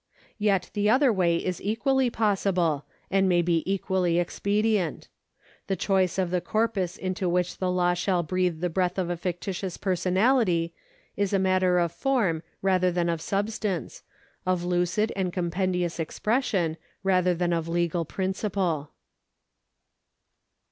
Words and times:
Yet 0.39 0.71
the 0.73 0.89
other 0.89 1.13
way 1.13 1.35
is 1.35 1.61
equally 1.61 2.09
possible, 2.09 2.85
and 3.11 3.29
may 3.29 3.43
be 3.43 3.61
equally 3.71 4.17
expedient. 4.17 5.09
The 5.67 5.75
choice 5.75 6.17
of 6.17 6.31
the 6.31 6.41
corpus 6.41 6.97
into 6.97 7.29
which 7.29 7.59
the 7.59 7.69
law 7.69 7.93
shall 7.93 8.23
breathe 8.23 8.61
the 8.61 8.69
breath 8.71 8.97
of 8.97 9.11
a 9.11 9.15
fictitious 9.15 9.77
personality 9.77 10.73
is 11.15 11.33
a 11.33 11.37
matter 11.37 11.77
of 11.77 11.91
form 11.91 12.41
rather 12.63 12.91
than 12.91 13.09
of 13.09 13.21
sub 13.21 13.51
stance, 13.51 14.01
of 14.43 14.63
lucid 14.63 15.13
and 15.15 15.31
compendious 15.31 15.99
expression 15.99 16.77
rather 17.03 17.35
than 17.35 17.53
of 17.53 17.67
legal 17.67 18.03
principle. 18.03 18.89